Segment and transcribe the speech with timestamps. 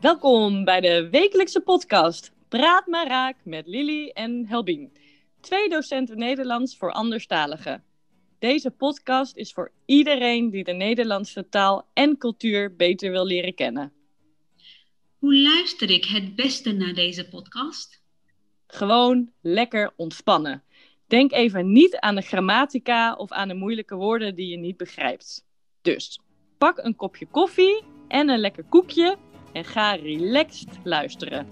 [0.00, 4.92] Welkom bij de wekelijkse podcast Praat maar raak met Lily en Helbien.
[5.40, 7.84] Twee docenten Nederlands voor anderstaligen.
[8.38, 13.92] Deze podcast is voor iedereen die de Nederlandse taal en cultuur beter wil leren kennen.
[15.18, 18.04] Hoe luister ik het beste naar deze podcast?
[18.66, 20.62] Gewoon lekker ontspannen.
[21.06, 25.44] Denk even niet aan de grammatica of aan de moeilijke woorden die je niet begrijpt.
[25.82, 26.20] Dus
[26.58, 29.16] pak een kopje koffie en een lekker koekje
[29.52, 31.46] en ga relaxed luisteren.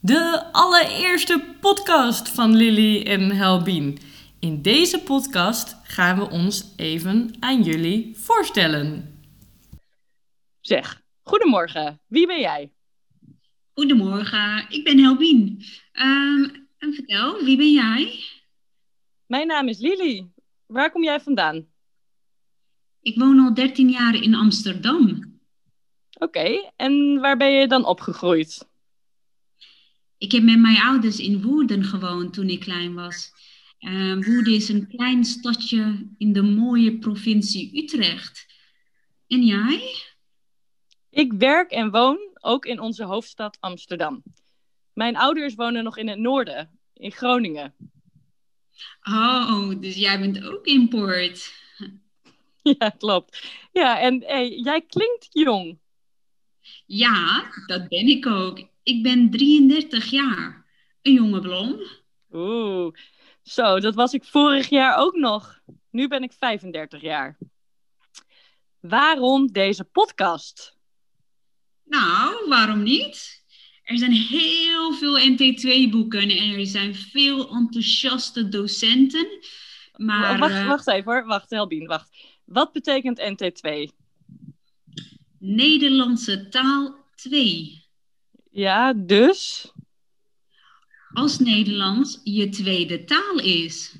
[0.00, 3.98] De allereerste podcast van Lily en Helbien.
[4.40, 9.18] In deze podcast gaan we ons even aan jullie voorstellen.
[10.60, 12.00] Zeg, goedemorgen.
[12.06, 12.72] Wie ben jij?
[13.74, 15.64] Goedemorgen, ik ben Helbien.
[15.92, 16.44] Ehm,
[16.78, 18.24] en vertel, wie ben jij?
[19.26, 20.30] Mijn naam is Lily.
[20.66, 21.66] Waar kom jij vandaan?
[23.00, 25.36] Ik woon al 13 jaar in Amsterdam.
[26.18, 28.68] Oké, en waar ben je dan opgegroeid?
[30.18, 33.32] Ik heb met mijn ouders in Woerden gewoond toen ik klein was.
[33.80, 38.46] Uh, Woerden is een klein stadje in de mooie provincie Utrecht.
[39.26, 39.94] En jij?
[41.10, 44.22] Ik werk en woon ook in onze hoofdstad Amsterdam.
[44.92, 47.74] Mijn ouders wonen nog in het noorden, in Groningen.
[49.02, 51.52] Oh, dus jij bent ook import.
[52.78, 53.44] Ja, klopt.
[53.72, 55.78] Ja, en hey, jij klinkt jong.
[56.86, 58.68] Ja, dat ben ik ook.
[58.82, 60.66] Ik ben 33 jaar.
[61.02, 61.80] Een jonge blom.
[62.32, 62.94] Oeh,
[63.50, 65.60] zo, dat was ik vorig jaar ook nog.
[65.90, 67.38] Nu ben ik 35 jaar.
[68.80, 70.76] Waarom deze podcast?
[71.84, 73.42] Nou, waarom niet?
[73.82, 79.26] Er zijn heel veel NT2-boeken en er zijn veel enthousiaste docenten.
[79.96, 82.16] Maar, wacht, uh, wacht even hoor, wacht Helbien, wacht.
[82.44, 83.88] Wat betekent NT2?
[85.38, 87.84] Nederlandse taal 2.
[88.50, 89.72] Ja, dus?
[91.12, 93.98] Als Nederlands je tweede taal is.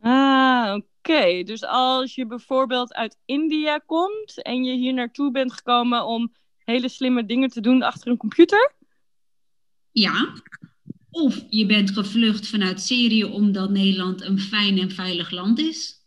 [0.00, 1.42] Ah, oké.
[1.42, 6.32] Dus als je bijvoorbeeld uit India komt en je hier naartoe bent gekomen om
[6.64, 8.74] hele slimme dingen te doen achter een computer?
[9.90, 10.32] Ja.
[11.10, 16.04] Of je bent gevlucht vanuit Syrië omdat Nederland een fijn en veilig land is.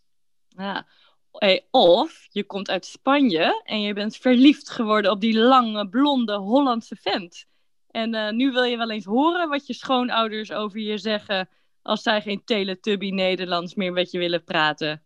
[0.47, 0.87] Ja.
[1.31, 6.37] Hey, of je komt uit Spanje en je bent verliefd geworden op die lange, blonde
[6.37, 7.45] Hollandse vent.
[7.91, 11.49] En uh, nu wil je wel eens horen wat je schoonouders over je zeggen
[11.81, 15.03] als zij geen Teletubby Nederlands meer met je willen praten.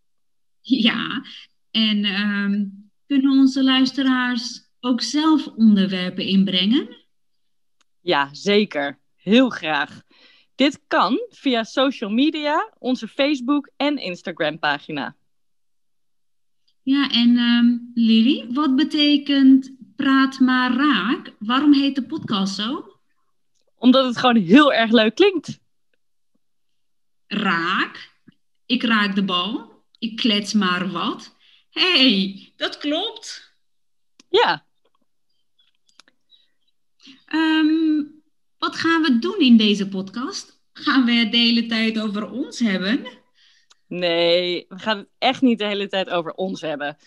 [0.61, 1.23] Ja,
[1.71, 6.97] en um, kunnen onze luisteraars ook zelf onderwerpen inbrengen?
[8.01, 8.99] Ja, zeker.
[9.15, 10.01] Heel graag.
[10.55, 15.15] Dit kan via social media, onze Facebook en Instagram pagina.
[16.81, 21.33] Ja, en um, Lily, wat betekent Praat maar raak?
[21.39, 22.97] Waarom heet de podcast zo?
[23.75, 25.59] Omdat het gewoon heel erg leuk klinkt.
[27.27, 28.11] Raak?
[28.65, 29.83] Ik raak de bal.
[29.99, 31.35] Ik klets maar wat.
[31.69, 33.55] Hé, hey, dat klopt.
[34.29, 34.65] Ja.
[37.33, 38.23] Um,
[38.57, 40.61] wat gaan we doen in deze podcast?
[40.73, 43.07] Gaan we het de hele tijd over ons hebben?
[43.87, 46.97] Nee, we gaan het echt niet de hele tijd over ons hebben.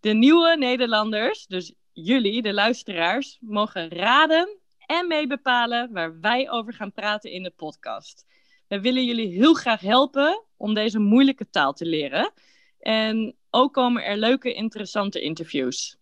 [0.00, 6.92] De nieuwe Nederlanders, dus jullie, de luisteraars, mogen raden en meebepalen waar wij over gaan
[6.92, 8.26] praten in de podcast.
[8.68, 12.32] We willen jullie heel graag helpen om deze moeilijke taal te leren.
[12.78, 15.96] En ook komen er leuke, interessante interviews.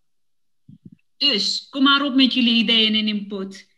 [1.16, 3.68] Dus kom maar op met jullie ideeën en input.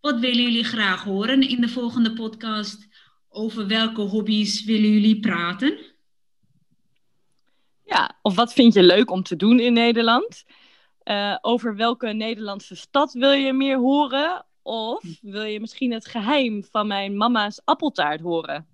[0.00, 2.88] Wat willen jullie graag horen in de volgende podcast?
[3.28, 5.78] Over welke hobby's willen jullie praten?
[7.84, 10.44] Ja, of wat vind je leuk om te doen in Nederland?
[11.08, 14.46] Uh, over welke Nederlandse stad wil je meer horen?
[14.62, 18.66] Of wil je misschien het geheim van mijn mama's appeltaart horen?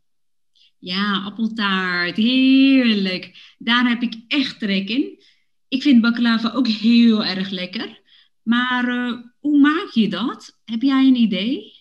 [0.79, 3.55] Ja, appeltaart, heerlijk.
[3.59, 5.23] Daar heb ik echt trek in.
[5.69, 8.01] Ik vind baklava ook heel erg lekker.
[8.43, 10.59] Maar uh, hoe maak je dat?
[10.65, 11.73] Heb jij een idee?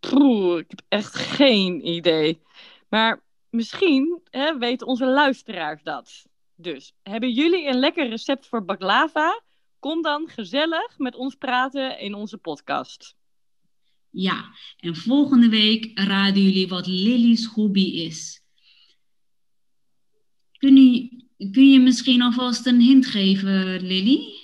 [0.00, 2.40] Poeh, ik heb echt geen idee.
[2.88, 6.26] Maar misschien hè, weten onze luisteraars dat.
[6.56, 9.42] Dus, hebben jullie een lekker recept voor baklava?
[9.78, 13.16] Kom dan gezellig met ons praten in onze podcast.
[14.10, 14.44] Ja,
[14.76, 18.42] en volgende week raden jullie wat Lily's hobby is.
[20.58, 24.34] Kunnen, Kun je misschien alvast een hint geven, Lily?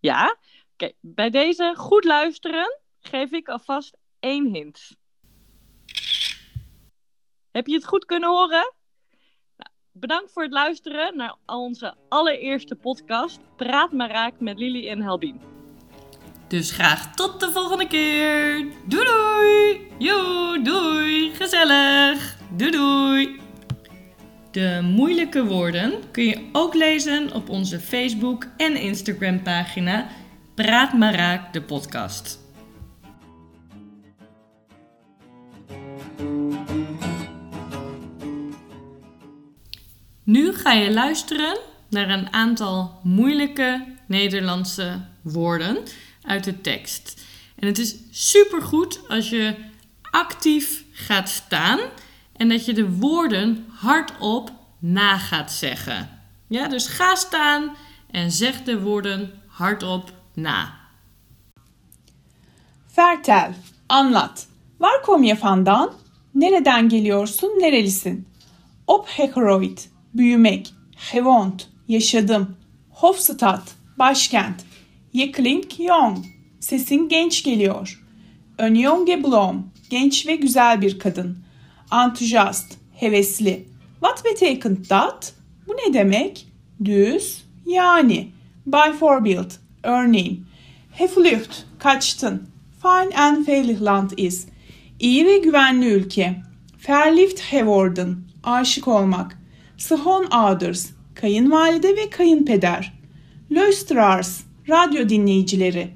[0.00, 0.38] Ja,
[0.72, 0.92] oké.
[1.00, 4.96] Bij deze goed luisteren geef ik alvast één hint.
[7.50, 8.74] Heb je het goed kunnen horen?
[9.92, 15.40] Bedankt voor het luisteren naar onze allereerste podcast Praat maar raak met Lily en Helbien.
[16.48, 18.66] Dus graag tot de volgende keer.
[18.86, 20.62] Doei doei.
[20.62, 21.34] Doei.
[21.34, 22.36] Gezellig.
[22.56, 23.40] Doei doei.
[24.50, 30.06] De moeilijke woorden kun je ook lezen op onze Facebook en Instagram pagina
[30.54, 32.49] Praat maar raak de podcast.
[40.30, 45.78] Nu ga je luisteren naar een aantal moeilijke Nederlandse woorden
[46.22, 47.22] uit de tekst.
[47.56, 49.54] En het is supergoed als je
[50.10, 51.80] actief gaat staan
[52.36, 56.20] en dat je de woorden hardop na gaat zeggen.
[56.46, 57.76] Ja, dus ga staan
[58.10, 60.74] en zeg de woorden hardop na.
[62.86, 63.54] Vertel,
[63.86, 64.48] anlat.
[64.76, 65.88] Waar kom je vandaan?
[66.30, 68.26] Nereden geliyorsun, nerelisin?
[68.84, 70.74] Op Hekroid, büyümek.
[71.12, 72.56] Gewont, yaşadım.
[72.90, 73.68] Hofstad,
[73.98, 74.64] başkent.
[75.14, 76.18] Je klink jong,
[76.60, 78.02] sesin genç geliyor.
[78.58, 81.38] Önjonge Blom, genç ve güzel bir kadın.
[81.92, 83.68] Enthusiast, hevesli.
[84.00, 85.32] What betekent dat?
[85.68, 86.46] Bu ne demek?
[86.84, 88.28] Düz, yani.
[88.66, 89.50] By Forbild,
[89.82, 90.46] örneğin.
[90.92, 92.48] Heflucht, kaçtın.
[92.82, 94.46] Fine and veilig land is.
[95.00, 96.42] İyi ve güvenli ülke.
[96.88, 99.39] Verliefd geworden, aşık olmak.
[99.80, 102.92] Sihon ouders, kayınvalide ve kayınpeder.
[103.50, 105.90] Luisteraars, radyo dinleyicileri.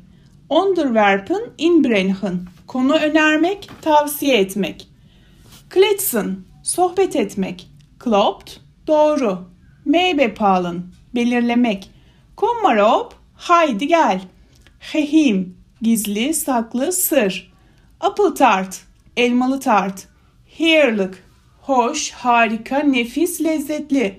[0.49, 4.89] Onderwerpen inbrengen, konu önermek, tavsiye etmek.
[5.71, 7.69] Kletsen, sohbet etmek.
[7.99, 9.39] Klopt, doğru.
[9.85, 10.83] Meybepalen,
[11.15, 11.91] belirlemek.
[12.37, 14.21] Kom maar op, haydi gel.
[14.79, 17.53] Hehim, gizli, saklı, sır.
[18.01, 18.81] Apple tart,
[19.17, 20.09] elmalı tart.
[20.47, 21.24] Heerlijk,
[21.67, 24.19] hoş, harika, nefis, lezzetli.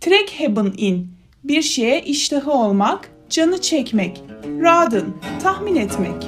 [0.00, 1.12] Trek hebben in,
[1.44, 4.22] bir şeye iştahı olmak, canı çekmek.
[4.60, 5.04] Raden,
[5.42, 6.22] tahmin etmek.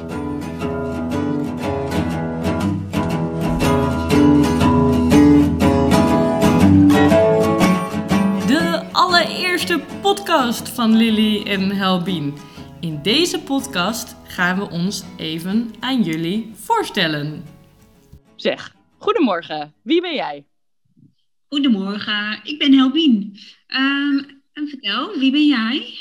[8.49, 8.61] De
[8.95, 12.33] allereerste podcast van Lily en Helbien.
[12.83, 17.43] In deze podcast gaan we ons even aan jullie voorstellen.
[18.37, 19.73] Zeg, goedemorgen.
[19.83, 20.48] Wie ben jij?
[21.49, 23.39] Goedemorgen, ik ben Helbien.
[23.67, 24.19] Ehm,
[24.53, 25.99] en vertel, wie ben jij?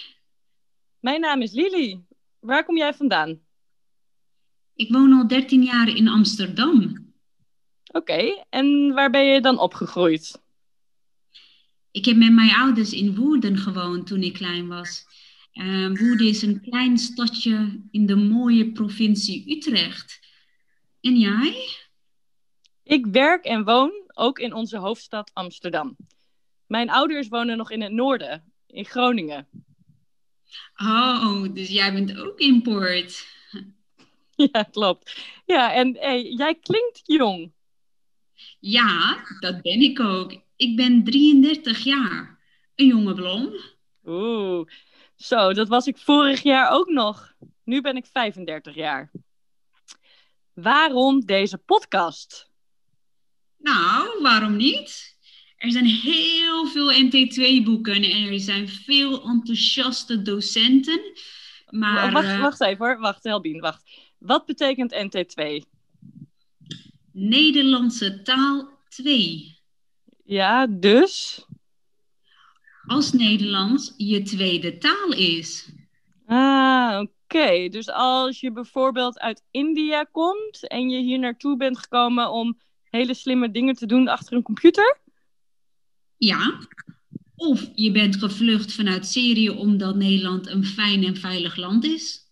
[1.00, 2.04] Mijn naam is Lily.
[2.40, 3.40] Waar kom jij vandaan?
[4.76, 7.06] Ik woon al 13 jaar in Amsterdam.
[7.92, 10.42] Oké, en waar ben je dan opgegroeid?
[11.92, 15.06] Ik heb met mijn ouders in Woerden gewoond toen ik klein was.
[15.52, 20.20] Ehm, Woerden is een klein stadje in de mooie provincie Utrecht.
[21.02, 21.68] En jij?
[22.84, 25.96] Ik werk en woon ook in onze hoofdstad Amsterdam.
[26.68, 29.48] Mijn ouders wonen nog in het noorden, in Groningen.
[30.78, 33.26] Oh, dus jij bent ook import.
[34.52, 35.18] Ja, klopt.
[35.46, 37.52] Ja, en hey, jij klinkt jong.
[38.60, 40.42] Ja, dat ben ik ook.
[40.56, 42.40] Ik ben 33 jaar.
[42.76, 43.54] Een jonge blom.
[44.06, 44.68] Oeh,
[45.16, 47.34] zo, dat was ik vorig jaar ook nog.
[47.64, 49.12] Nu ben ik 35 jaar.
[50.54, 52.50] Waarom deze podcast?
[53.58, 55.16] Nou, waarom niet?
[55.58, 61.02] Er zijn heel veel NT2-boeken en er zijn veel enthousiaste docenten.
[61.70, 63.84] Maar wacht, eh, wacht even hoor, wacht Helbien, wacht.
[64.18, 65.64] Wat betekent NT2?
[67.12, 69.58] Nederlandse taal 2.
[70.26, 71.46] Ja, dus?
[72.86, 75.70] Als Nederlands je tweede taal is.
[76.26, 77.70] Ah, oké.
[77.70, 82.58] Dus als je bijvoorbeeld uit India komt en je hier naartoe bent gekomen om
[82.90, 85.00] hele slimme dingen te doen achter een computer?
[86.18, 86.60] Ja.
[87.36, 92.32] Of je bent gevlucht vanuit Syrië omdat Nederland een fijn en veilig land is.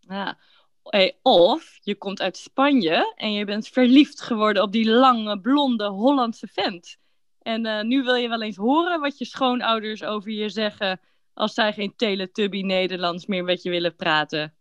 [0.00, 0.38] Ja.
[0.82, 5.88] Hey, of je komt uit Spanje en je bent verliefd geworden op die lange, blonde
[5.88, 6.96] Hollandse vent.
[7.42, 11.00] En eh, nu wil je wel eens horen wat je schoonouders over je zeggen
[11.34, 14.54] als zij geen Teletubby Nederlands meer met je willen praten.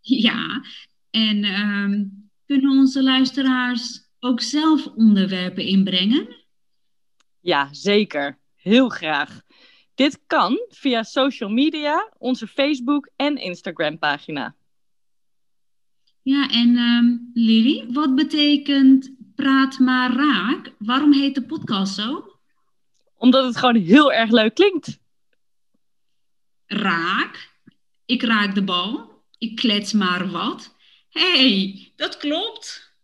[0.00, 0.64] Ja,
[1.10, 2.04] en ehm,
[2.46, 6.36] kunnen onze luisteraars ook zelf onderwerpen inbrengen?
[7.40, 8.38] Ja, zeker.
[8.54, 9.40] Heel graag.
[9.94, 14.56] Dit kan via social media, onze Facebook en Instagram pagina.
[16.22, 20.72] Ja, en ehm, Lily, wat betekent praat maar raak?
[20.78, 22.38] Waarom heet de podcast zo?
[23.16, 24.98] Omdat het gewoon heel erg leuk klinkt.
[26.66, 27.56] raak.
[28.06, 29.22] Ik raak de bal.
[29.38, 30.76] Ik klets maar wat.
[31.08, 32.94] Hé, hey, dat klopt.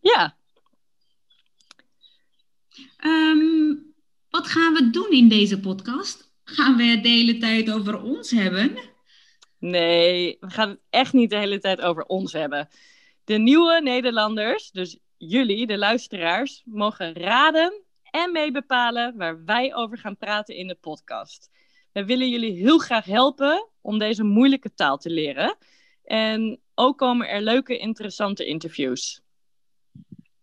[0.00, 0.36] Ja,
[2.96, 3.74] Ehm,
[4.30, 6.32] wat gaan we doen in deze podcast?
[6.44, 8.78] Gaan we het de hele tijd over ons hebben?
[9.58, 12.68] nee, we gaan het echt niet de hele tijd over ons hebben.
[13.24, 20.16] De nieuwe Nederlanders, dus jullie, de luisteraars, mogen raden en meebepalen waar wij over gaan
[20.16, 21.50] praten in de podcast.
[21.92, 25.56] We willen jullie heel graag helpen om deze moeilijke taal te leren.
[26.04, 29.20] En ook komen er leuke, interessante interviews.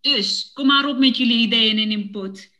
[0.01, 2.55] Dus kom maar op met jullie ideeën en input.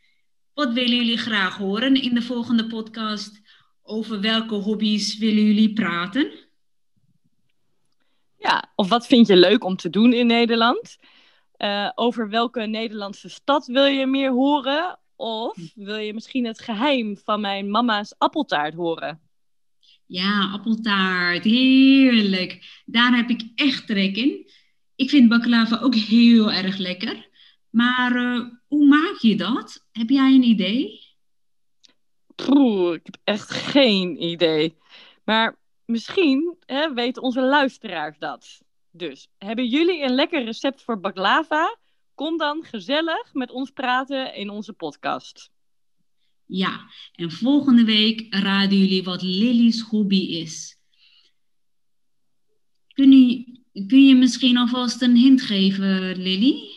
[0.54, 3.42] Wat willen jullie graag horen in de volgende podcast?
[3.82, 6.32] Over welke hobby's willen jullie praten?
[8.38, 10.98] Ja, of wat vind je leuk om te doen in Nederland?
[11.52, 15.00] Eh, over welke Nederlandse stad wil je meer horen?
[15.16, 19.22] Of wil je misschien het geheim van mijn mama's appeltaart horen?
[20.06, 22.82] Ja, appeltaart, heerlijk.
[22.86, 24.52] Daar heb ik echt trek in.
[24.96, 27.27] Ik vind baklava ook heel erg lekker.
[27.78, 29.86] Maar eh, hoe maak je dat?
[29.92, 31.00] Heb jij een idee?
[32.36, 34.78] Poeh, ik heb echt geen idee.
[35.24, 38.62] Maar misschien hè, weten onze luisteraars dat.
[38.92, 41.78] Dus hebben jullie een lekker recept voor baklava?
[42.16, 45.52] Kom dan gezellig met ons praten in onze podcast.
[46.46, 50.78] Ja, en volgende week raden jullie wat Lily's hobby is.
[52.94, 56.77] Kun je, kun je misschien alvast een hint geven, Lily?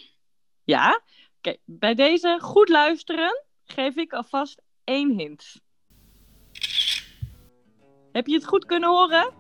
[0.65, 1.01] Ja,
[1.39, 1.57] oké.
[1.65, 5.61] Bij deze goed luisteren geef ik alvast één hint.
[8.13, 9.31] Heb je het goed kunnen horen?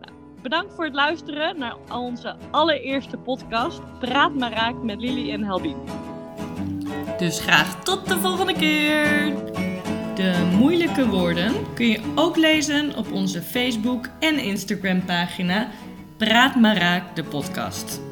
[0.00, 5.44] Nou, bedankt voor het luisteren naar onze allereerste podcast Praat maar raak met Lily en
[5.44, 5.76] Helbien.
[7.18, 9.34] Dus graag tot de volgende keer!
[10.14, 15.68] De moeilijke woorden kun je ook lezen op onze Facebook en Instagram pagina
[16.16, 18.11] Praat maar raak de podcast.